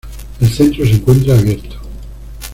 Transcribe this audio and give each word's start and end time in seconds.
El 0.39 0.49
centro 0.49 0.83
se 0.83 0.93
encuentra 0.93 1.37
abierto. 1.37 1.75